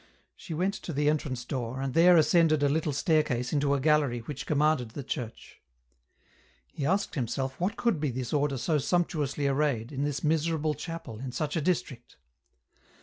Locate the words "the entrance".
0.93-1.45